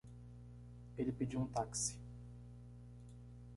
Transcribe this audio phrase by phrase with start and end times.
[0.97, 1.95] Ele pediu um táxi